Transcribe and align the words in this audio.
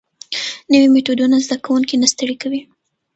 نوي 0.71 0.87
میتودونه 0.93 1.37
زده 1.45 1.55
کوونکي 1.65 1.95
نه 2.01 2.07
ستړي 2.13 2.35
کوي. 2.41 2.61